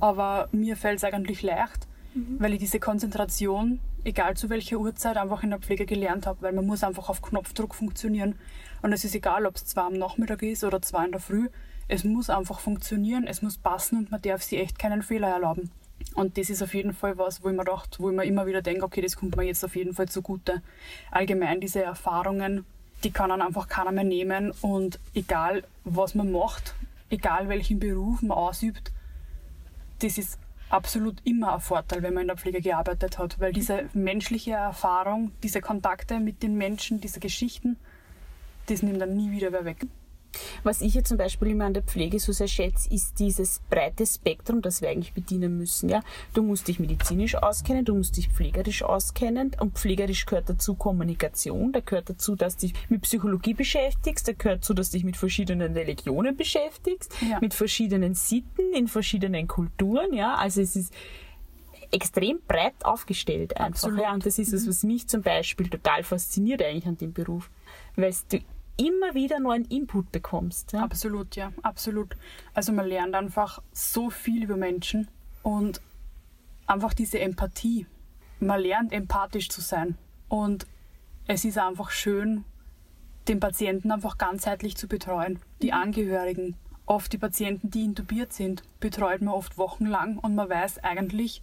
[0.00, 2.36] aber mir fällt es eigentlich leicht, mhm.
[2.38, 6.52] weil ich diese Konzentration egal zu welcher Uhrzeit, einfach in der Pflege gelernt habe, weil
[6.52, 8.38] man muss einfach auf Knopfdruck funktionieren.
[8.80, 11.48] Und es ist egal, ob es zwei am Nachmittag ist oder zwei in der Früh.
[11.88, 15.70] Es muss einfach funktionieren, es muss passen und man darf sich echt keinen Fehler erlauben.
[16.14, 18.46] Und das ist auf jeden Fall was, wo ich mir dachte, wo ich mir immer
[18.46, 20.62] wieder denke, okay, das kommt mir jetzt auf jeden Fall zugute.
[21.10, 22.64] Allgemein diese Erfahrungen,
[23.02, 24.52] die kann dann einfach keiner mehr nehmen.
[24.60, 26.74] Und egal, was man macht,
[27.10, 28.92] egal welchen Beruf man ausübt,
[30.00, 33.88] das ist absolut immer ein Vorteil, wenn man in der Pflege gearbeitet hat, weil diese
[33.92, 37.76] menschliche Erfahrung, diese Kontakte mit den Menschen, diese Geschichten,
[38.66, 39.86] das nimmt dann nie wieder wer weg.
[40.62, 44.06] Was ich jetzt zum Beispiel immer an der Pflege so sehr schätze, ist dieses breite
[44.06, 45.88] Spektrum, das wir eigentlich bedienen müssen.
[45.88, 46.02] Ja?
[46.34, 51.72] Du musst dich medizinisch auskennen, du musst dich pflegerisch auskennen und pflegerisch gehört dazu Kommunikation,
[51.72, 55.04] da gehört dazu, dass du dich mit Psychologie beschäftigst, da gehört dazu, dass du dich
[55.04, 57.38] mit verschiedenen Religionen beschäftigst, ja.
[57.40, 60.12] mit verschiedenen Sitten, in verschiedenen Kulturen.
[60.12, 60.34] Ja?
[60.34, 60.92] Also es ist
[61.90, 63.96] extrem breit aufgestellt einfach.
[63.96, 64.68] Ja, und das ist es, mhm.
[64.68, 67.50] was mich zum Beispiel total fasziniert eigentlich an dem Beruf.
[67.94, 68.38] Weil du
[68.76, 70.72] immer wieder neuen Input bekommst.
[70.72, 70.82] Ja?
[70.82, 72.16] Absolut, ja, absolut.
[72.54, 75.08] Also man lernt einfach so viel über Menschen
[75.42, 75.80] und
[76.66, 77.86] einfach diese Empathie.
[78.40, 79.96] Man lernt empathisch zu sein
[80.28, 80.66] und
[81.26, 82.44] es ist einfach schön,
[83.28, 85.40] den Patienten einfach ganzheitlich zu betreuen.
[85.62, 85.74] Die mhm.
[85.74, 91.42] Angehörigen, oft die Patienten, die intubiert sind, betreut man oft wochenlang und man weiß eigentlich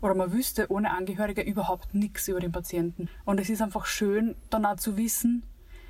[0.00, 3.08] oder man wüsste ohne Angehörige überhaupt nichts über den Patienten.
[3.24, 5.44] Und es ist einfach schön, dann auch zu wissen,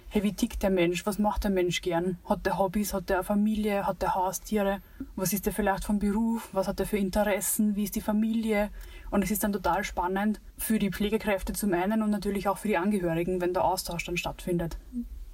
[0.09, 1.07] hey, wie tickt der Mensch?
[1.07, 2.19] Was macht der Mensch gern?
[2.25, 2.95] Hat der Hobbys?
[2.95, 3.87] Hat der eine Familie?
[3.87, 4.81] Hat der Haustiere?
[5.17, 6.49] Was ist der vielleicht vom Beruf?
[6.53, 7.77] Was hat er für Interessen?
[7.77, 8.71] Wie ist die Familie?
[9.11, 12.69] Und es ist dann total spannend für die Pflegekräfte zum einen und natürlich auch für
[12.69, 14.77] die Angehörigen, wenn der Austausch dann stattfindet.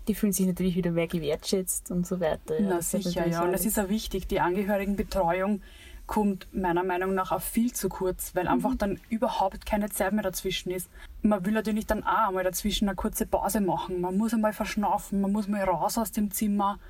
[0.08, 2.60] Die fühlen sich natürlich wieder mehr gewertschätzt und so weiter.
[2.60, 3.42] Ja, Na sicher, ja.
[3.42, 5.62] Und es ist auch wichtig, die Angehörigenbetreuung
[6.10, 8.50] kommt meiner Meinung nach auch viel zu kurz, weil mhm.
[8.50, 10.90] einfach dann überhaupt keine Zeit mehr dazwischen ist.
[11.22, 14.00] Man will natürlich dann auch einmal dazwischen eine kurze Pause machen.
[14.00, 16.80] Man muss einmal verschnaufen, man muss mal raus aus dem Zimmer.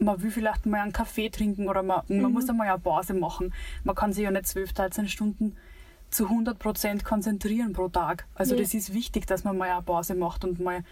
[0.00, 2.22] Man will vielleicht mal einen Kaffee trinken oder man, mhm.
[2.22, 3.54] man muss einmal eine Pause machen.
[3.84, 5.54] Man kann sich ja nicht 12, 13 Stunden
[6.10, 8.26] zu 100 Prozent konzentrieren pro Tag.
[8.34, 8.62] Also ja.
[8.62, 10.82] das ist wichtig, dass man mal eine Pause macht und mal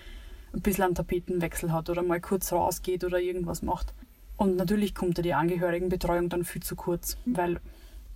[0.52, 3.92] ein bisschen einen Tapetenwechsel hat oder mal kurz rausgeht oder irgendwas macht.
[4.36, 7.60] Und natürlich kommt da die Angehörigenbetreuung dann viel zu kurz, weil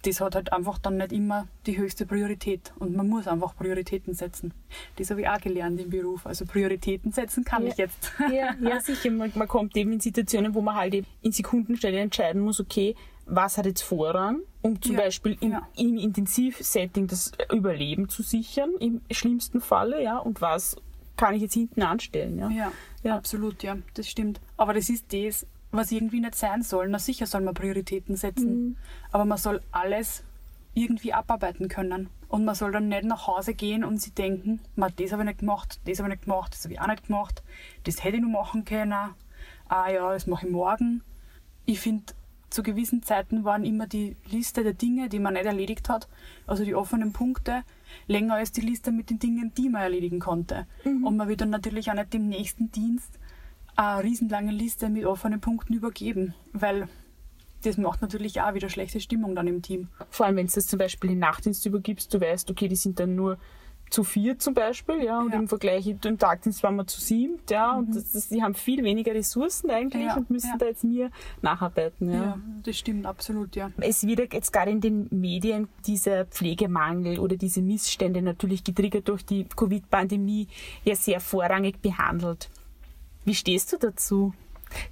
[0.02, 2.72] das hat halt einfach dann nicht immer die höchste Priorität.
[2.78, 4.52] Und man muss einfach Prioritäten setzen.
[4.96, 6.24] Das habe ich auch gelernt im Beruf.
[6.26, 7.70] Also Prioritäten setzen kann Ja.
[7.70, 8.12] ich jetzt.
[8.32, 9.10] Ja, ja sicher.
[9.10, 12.94] Man, man kommt eben in Situationen, wo man halt eben in Sekundenstelle entscheiden muss, okay,
[13.26, 15.68] was hat jetzt Vorrang, um zum Ja, Beispiel im, ja.
[15.76, 20.76] im Intensivsetting das Überleben zu sichern, im schlimmsten Falle, ja, und was
[21.16, 22.48] kann ich jetzt hinten anstellen, ja.
[22.50, 23.16] Ja, Ja.
[23.16, 24.40] absolut, ja, das stimmt.
[24.56, 26.88] Aber das ist das, was irgendwie nicht sein soll.
[26.88, 28.76] Na sicher soll man Prioritäten setzen, Mhm.
[29.12, 30.24] aber man soll alles
[30.74, 32.08] irgendwie abarbeiten können.
[32.28, 35.28] Und man soll dann nicht nach Hause gehen und sich denken, "Ma, das habe ich
[35.28, 37.42] nicht gemacht, das habe ich nicht gemacht, das habe ich auch nicht gemacht,
[37.84, 41.02] das hätte ich noch machen können, ah ja, das mache ich morgen.
[41.64, 42.04] Ich finde,
[42.50, 46.08] zu gewissen Zeiten waren immer die Liste der Dinge, die man nicht erledigt hat,
[46.46, 47.62] also die offenen Punkte,
[48.06, 50.66] länger als die Liste mit den Dingen, die man erledigen konnte.
[51.04, 53.18] Und man wird dann natürlich auch nicht dem nächsten Dienst
[53.78, 56.88] eine riesenlange Liste mit offenen Punkten übergeben, weil
[57.62, 59.88] das macht natürlich auch wieder schlechte Stimmung dann im Team.
[60.10, 62.98] Vor allem, wenn du das zum Beispiel den Nachtdienst übergibst, du weißt, okay, die sind
[63.00, 63.38] dann nur
[63.90, 65.38] zu vier zum Beispiel, ja, und Ja.
[65.38, 68.84] im Vergleich im Tagdienst waren wir zu sieben, ja, und das, das, die haben viel
[68.84, 70.56] weniger Ressourcen eigentlich Ja, und müssen ja.
[70.58, 71.10] da jetzt mir
[71.40, 72.22] nacharbeiten, ja.
[72.22, 73.70] Ja, das stimmt absolut, ja.
[73.78, 79.24] Es wird jetzt gerade in den Medien dieser Pflegemangel oder diese Missstände natürlich getriggert durch
[79.24, 80.48] die Covid-Pandemie
[80.84, 82.50] ja sehr vorrangig behandelt.
[83.28, 84.32] Wie stehst du dazu?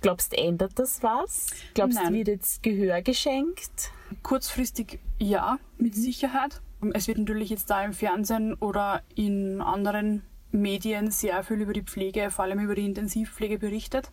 [0.03, 1.47] Glaubst du, ändert das was?
[1.73, 3.93] Glaubst du, wird jetzt Gehör geschenkt?
[4.23, 6.61] Kurzfristig ja, mit Sicherheit.
[6.93, 10.21] Es wird natürlich jetzt da im Fernsehen oder in anderen
[10.51, 14.13] Medien sehr viel über die Pflege, vor allem über die Intensivpflege berichtet.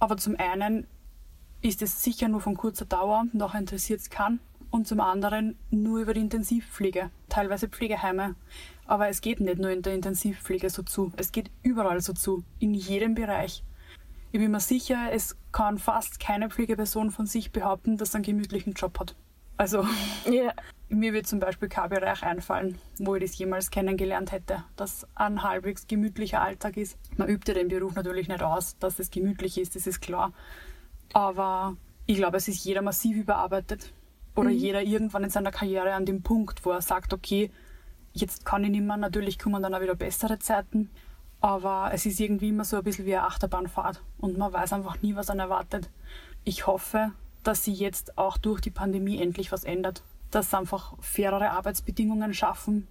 [0.00, 0.88] Aber zum einen
[1.62, 4.40] ist es sicher nur von kurzer Dauer, noch interessiert es keinen.
[4.72, 8.34] Und zum anderen nur über die Intensivpflege, teilweise Pflegeheime.
[8.90, 12.42] Aber es geht nicht nur in der Intensivpflege so zu, es geht überall so zu,
[12.58, 13.62] in jedem Bereich.
[14.32, 18.24] Ich bin mir sicher, es kann fast keine Pflegeperson von sich behaupten, dass er einen
[18.24, 19.14] gemütlichen Job hat.
[19.56, 19.86] Also
[20.28, 20.52] Ja.
[20.88, 25.44] mir wird zum Beispiel kein Bereich einfallen, wo ich das jemals kennengelernt hätte, dass ein
[25.44, 26.98] halbwegs gemütlicher Alltag ist.
[27.16, 30.32] Man übt ja den Beruf natürlich nicht aus, dass es gemütlich ist, das ist klar.
[31.12, 31.76] Aber
[32.06, 33.92] ich glaube, es ist jeder massiv überarbeitet.
[34.34, 37.52] Oder jeder irgendwann in seiner Karriere an dem Punkt, wo er sagt, okay,
[38.12, 40.90] jetzt kann ich nicht mehr, natürlich kommen dann auch wieder bessere Zeiten.
[41.40, 45.00] Aber es ist irgendwie immer so ein bisschen wie eine Achterbahnfahrt und man weiß einfach
[45.00, 45.88] nie, was einen erwartet.
[46.44, 50.02] Ich hoffe, dass sie jetzt auch durch die Pandemie endlich was ändert.
[50.30, 52.86] Dass sie einfach fairere Arbeitsbedingungen schaffen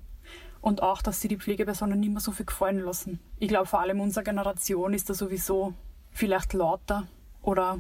[0.62, 3.20] und auch, dass sie die Pflegepersonen nicht mehr so viel gefallen lassen.
[3.38, 5.74] Ich glaube, vor allem unsere Generation ist da sowieso
[6.12, 7.08] vielleicht lauter
[7.42, 7.80] oder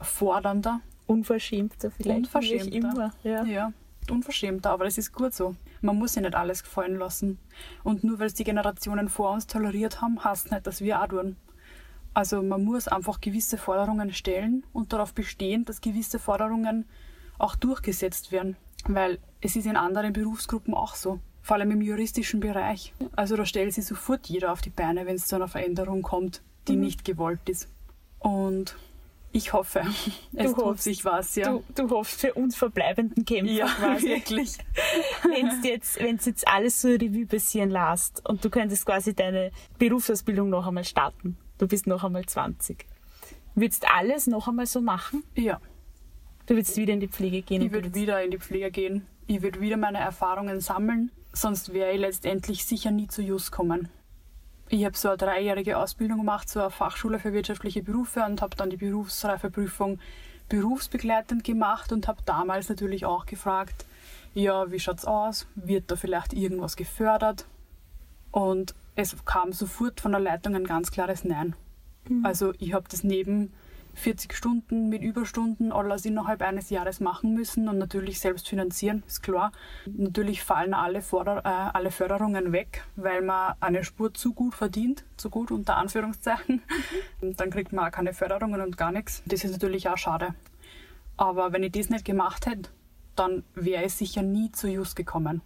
[0.00, 0.80] fordernder.
[1.06, 2.18] Unverschämter vielleicht.
[2.18, 2.72] Unverschämter.
[2.72, 3.12] Immer.
[3.22, 3.44] Ja.
[3.44, 3.72] Ja,
[4.10, 5.54] unverschämter, aber das ist gut so.
[5.80, 7.38] Man muss sich nicht alles gefallen lassen.
[7.84, 11.08] Und nur weil es die Generationen vor uns toleriert haben, heißt nicht, dass wir auch
[11.08, 11.36] tun.
[12.14, 16.86] Also man muss einfach gewisse Forderungen stellen und darauf bestehen, dass gewisse Forderungen
[17.38, 18.56] auch durchgesetzt werden.
[18.86, 21.20] Weil es ist in anderen Berufsgruppen auch so.
[21.42, 22.94] Vor allem im juristischen Bereich.
[23.14, 26.42] Also da stellt sich sofort jeder auf die Beine, wenn es zu einer Veränderung kommt,
[26.68, 27.68] die nicht gewollt ist.
[28.18, 28.76] Und
[29.36, 29.82] ich hoffe,
[30.34, 30.84] es tut hoffst.
[30.84, 31.50] sich was, ja.
[31.52, 34.08] Du, du hoffst für uns verbleibenden Kämpfer ja, quasi.
[34.08, 34.58] wirklich.
[35.24, 39.50] wenn du jetzt, wenn's jetzt alles so Revue passieren lässt und du könntest quasi deine
[39.78, 42.86] Berufsausbildung noch einmal starten, du bist noch einmal 20,
[43.54, 45.22] würdest du alles noch einmal so machen?
[45.34, 45.60] Ja,
[46.48, 47.60] Du würdest wieder in die Pflege gehen?
[47.60, 49.04] ich du würde wieder in die Pflege gehen.
[49.26, 53.88] Ich würde wieder meine Erfahrungen sammeln, sonst wäre ich letztendlich sicher nie zu JUS kommen.
[54.68, 58.56] Ich habe so eine dreijährige Ausbildung gemacht, so eine Fachschule für wirtschaftliche Berufe und habe
[58.56, 59.98] dann die Berufsreifeprüfung
[60.48, 63.84] berufsbegleitend gemacht und habe damals natürlich auch gefragt,
[64.34, 65.46] ja, wie schaut's aus?
[65.54, 67.46] Wird da vielleicht irgendwas gefördert?
[68.30, 71.54] Und es kam sofort von der Leitung ein ganz klares Nein.
[72.22, 73.52] Also ich habe das neben
[73.96, 79.22] 40 Stunden mit Überstunden alles innerhalb eines Jahres machen müssen und natürlich selbst finanzieren, ist
[79.22, 79.52] klar.
[79.86, 85.04] Natürlich fallen alle, Forder äh, alle Förderungen weg, weil man eine Spur zu gut verdient,
[85.16, 86.62] zu gut unter Anführungszeichen.
[87.20, 89.22] Und dann kriegt man auch keine Förderungen und gar nichts.
[89.26, 90.34] Das ist natürlich auch schade.
[91.16, 92.70] Aber wenn ich das nicht gemacht hätte,
[93.16, 95.40] dann wäre ich sicher nie zu Just gekommen.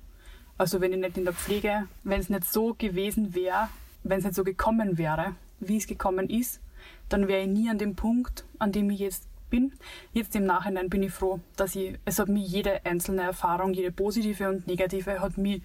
[0.58, 3.68] Also wenn ich nicht in der Pflege, wenn es nicht so gewesen wäre,
[4.02, 6.60] wenn es nicht so gekommen wäre, wie es gekommen ist,
[7.09, 9.72] dann wäre ich nie an dem Punkt, an dem ich jetzt bin.
[10.12, 13.92] Jetzt im Nachhinein bin ich froh, dass ich, es hat mich jede einzelne Erfahrung, jede
[13.92, 15.62] positive und negative, hat mich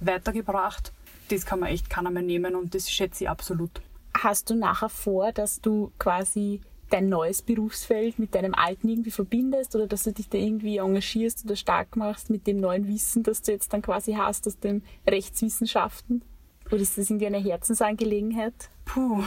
[0.00, 0.92] weitergebracht.
[1.28, 3.70] Das kann man echt keiner mehr nehmen und das schätze ich absolut.
[4.14, 9.74] Hast du nachher vor, dass du quasi dein neues Berufsfeld mit deinem alten irgendwie verbindest
[9.74, 13.40] oder dass du dich da irgendwie engagierst oder stark machst mit dem neuen Wissen, das
[13.40, 16.22] du jetzt dann quasi hast aus den Rechtswissenschaften?
[16.66, 18.70] Oder ist das irgendwie eine Herzensangelegenheit?
[18.84, 19.22] Puh,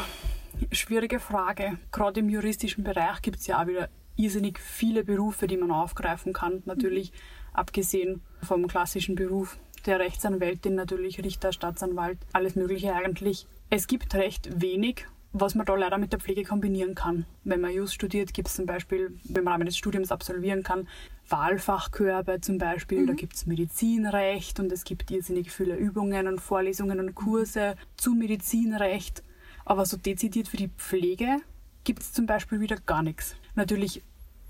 [0.71, 1.77] schwierige Frage.
[1.91, 6.33] Gerade im juristischen Bereich gibt es ja auch wieder irrsinnig viele Berufe, die man aufgreifen
[6.33, 6.63] kann.
[6.65, 7.11] Natürlich
[7.53, 13.47] abgesehen vom klassischen Beruf der Rechtsanwältin, natürlich Richter, Staatsanwalt, alles Mögliche eigentlich.
[13.69, 17.25] Es gibt recht wenig, was man da leider mit der Pflege kombinieren kann.
[17.43, 20.87] Wenn man Just studiert, gibt es zum Beispiel, wenn man Rahmen des Studiums absolvieren kann,
[21.29, 23.07] Wahlfachkörbe zum Beispiel, mhm.
[23.07, 28.13] da gibt es Medizinrecht und es gibt irrsinnig viele Übungen und Vorlesungen und Kurse zu
[28.13, 29.23] Medizinrecht.
[29.65, 31.41] Aber so dezidiert für die Pflege
[31.83, 33.35] gibt es zum Beispiel wieder gar nichts.
[33.55, 34.01] Natürlich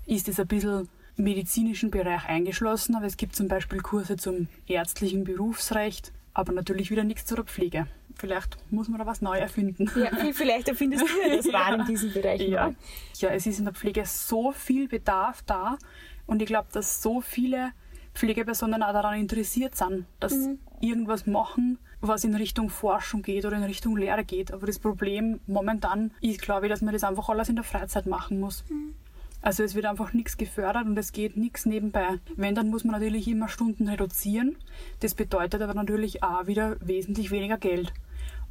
[0.06, 4.48] ist es ein bisschen im medizinischen Bereich eingeschlossen, aber es gibt zum Beispiel Kurse zum
[4.66, 7.86] ärztlichen Berufsrecht, aber natürlich wieder nichts zur Pflege.
[8.14, 9.90] Vielleicht muss man da was neu erfinden.
[9.96, 12.42] Ja, vielleicht erfindest du ja das Rad in diesem Bereich.
[12.42, 12.74] Ja.
[13.16, 15.78] ja, es ist in der Pflege so viel Bedarf da
[16.26, 17.72] und ich glaube, dass so viele
[18.14, 20.58] Pflegepersonen auch daran interessiert sind, dass mhm.
[20.80, 24.52] irgendwas machen, was in Richtung Forschung geht oder in Richtung Lehre geht.
[24.52, 28.06] Aber das Problem momentan ist, glaube ich, dass man das einfach alles in der Freizeit
[28.06, 28.64] machen muss.
[28.68, 28.94] Mhm.
[29.42, 32.18] Also es wird einfach nichts gefördert und es geht nichts nebenbei.
[32.36, 34.56] Wenn, dann muss man natürlich immer Stunden reduzieren.
[35.00, 37.92] Das bedeutet aber natürlich auch wieder wesentlich weniger Geld.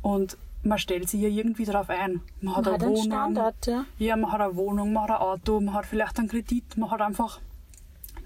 [0.02, 2.22] Und man stellt sich ja irgendwie darauf ein.
[2.42, 3.06] Man hat man eine hat Wohnung.
[3.06, 3.86] Standard, ja.
[3.98, 6.90] ja, man hat eine Wohnung, man hat ein Auto, man hat vielleicht einen Kredit, man
[6.90, 7.40] hat einfach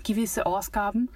[0.04, 1.10] gewisse Ausgaben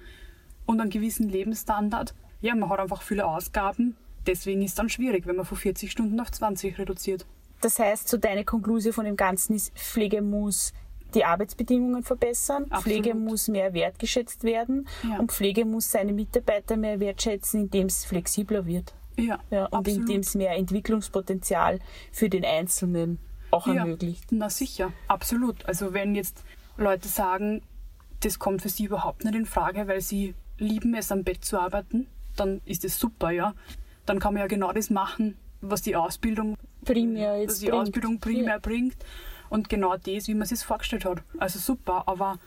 [0.66, 2.14] und einen gewissen Lebensstandard.
[2.44, 3.96] Ja, man hat einfach viele Ausgaben.
[4.26, 7.24] Deswegen ist es dann schwierig, wenn man von 40 Stunden auf 20 reduziert.
[7.62, 10.74] Das heißt, so deine Konklusion von dem Ganzen ist, Pflege muss
[11.14, 12.64] die Arbeitsbedingungen verbessern.
[12.64, 12.82] Absolut.
[12.82, 15.18] Pflege muss mehr wertgeschätzt werden ja.
[15.20, 18.94] und Pflege muss seine Mitarbeiter mehr wertschätzen, indem es flexibler wird.
[19.16, 21.78] Ja, ja und indem es mehr Entwicklungspotenzial
[22.12, 23.20] für den Einzelnen
[23.52, 24.32] auch ja, ermöglicht.
[24.32, 25.64] Na sicher, absolut.
[25.64, 26.44] Also wenn jetzt
[26.76, 27.62] Leute sagen,
[28.20, 31.58] das kommt für sie überhaupt nicht in Frage, weil sie lieben es am Bett zu
[31.58, 33.54] arbeiten, dann ist das super, ja.
[34.06, 37.82] Dann kann man ja genau das machen, was die Ausbildung primär, jetzt die bringt.
[37.82, 38.58] Ausbildung primär ja.
[38.58, 38.96] bringt
[39.48, 41.22] und genau das, wie man es vorgestellt hat.
[41.38, 42.38] Also super, aber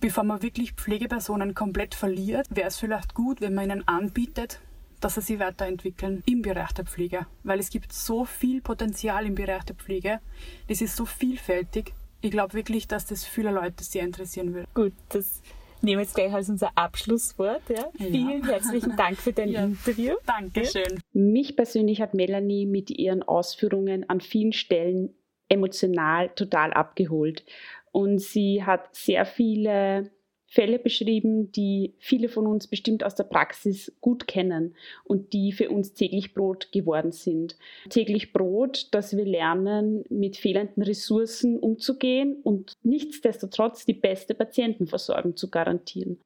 [0.00, 4.60] bevor man wirklich Pflegepersonen komplett verliert, wäre es vielleicht gut, wenn man ihnen anbietet,
[5.00, 7.26] dass sie sich weiterentwickeln im Bereich der Pflege.
[7.42, 10.20] Weil es gibt so viel Potenzial im Bereich der Pflege.
[10.68, 11.94] Das ist so vielfältig.
[12.20, 14.68] Ich glaube wirklich, dass das viele Leute sehr interessieren würde.
[14.74, 15.40] Gut, das
[15.82, 17.62] nehmen wir jetzt gleich als unser Abschlusswort.
[17.68, 17.76] Ja.
[17.98, 18.06] ja.
[18.06, 19.64] Vielen herzlichen Dank für dein ja.
[19.64, 20.14] Interview.
[20.26, 21.00] Dankeschön.
[21.12, 25.14] Mich persönlich hat Melanie mit ihren Ausführungen an vielen Stellen
[25.48, 27.44] emotional total abgeholt.
[27.92, 30.10] Und sie hat sehr viele
[30.52, 35.70] Fälle beschrieben, die viele von uns bestimmt aus der Praxis gut kennen und die für
[35.70, 37.56] uns täglich Brot geworden sind.
[37.88, 45.50] Täglich Brot, dass wir lernen, mit fehlenden Ressourcen umzugehen und nichtsdestotrotz die beste Patientenversorgung zu
[45.50, 46.18] garantieren.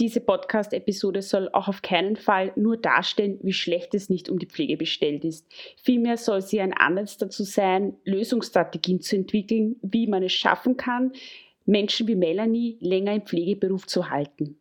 [0.00, 4.46] Diese Podcast-Episode soll auch auf keinen Fall nur darstellen, wie schlecht es nicht um die
[4.46, 5.44] Pflege bestellt ist.
[5.82, 11.12] Vielmehr soll sie ein Ansatz dazu sein, Lösungsstrategien zu entwickeln, wie man es schaffen kann,
[11.68, 14.58] Menschen wie Melanie länger im Pflegeberuf zu halten.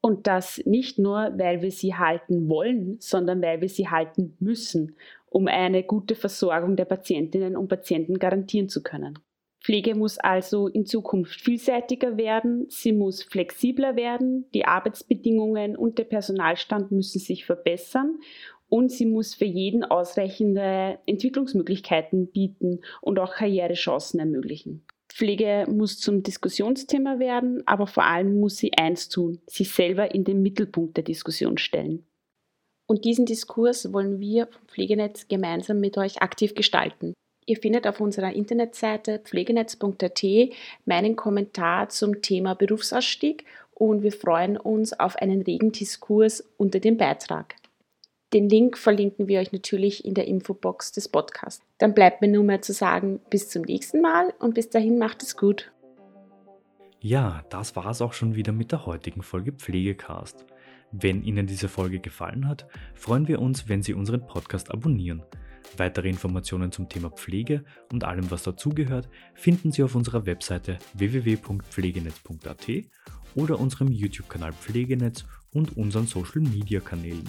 [0.00, 4.94] Und das nicht nur, weil wir sie halten wollen, sondern weil wir sie halten müssen,
[5.28, 9.18] um eine gute Versorgung der Patientinnen und Patienten garantieren zu können.
[9.64, 16.04] Pflege muss also in Zukunft vielseitiger werden, sie muss flexibler werden, die Arbeitsbedingungen und der
[16.04, 18.20] Personalstand müssen sich verbessern
[18.68, 24.84] und sie muss für jeden ausreichende Entwicklungsmöglichkeiten bieten und auch Karrierechancen ermöglichen.
[25.14, 30.24] Pflege muss zum Diskussionsthema werden, aber vor allem muss sie eins tun, sich selber in
[30.24, 32.04] den Mittelpunkt der Diskussion stellen.
[32.86, 37.14] Und diesen Diskurs wollen wir vom Pflegenetz gemeinsam mit euch aktiv gestalten.
[37.46, 40.24] Ihr findet auf unserer Internetseite pflegenetz.at
[40.84, 46.96] meinen Kommentar zum Thema Berufsausstieg und wir freuen uns auf einen regen Diskurs unter dem
[46.96, 47.54] Beitrag.
[48.34, 51.64] Den Link verlinken wir euch natürlich in der Infobox des Podcasts.
[51.78, 55.22] Dann bleibt mir nur mehr zu sagen, bis zum nächsten Mal und bis dahin macht
[55.22, 55.70] es gut.
[56.98, 60.44] Ja, das war es auch schon wieder mit der heutigen Folge Pflegecast.
[60.90, 65.22] Wenn Ihnen diese Folge gefallen hat, freuen wir uns, wenn Sie unseren Podcast abonnieren.
[65.76, 72.66] Weitere Informationen zum Thema Pflege und allem, was dazugehört, finden Sie auf unserer Webseite www.pflegenetz.at
[73.36, 77.28] oder unserem YouTube-Kanal Pflegenetz und unseren Social-Media-Kanälen.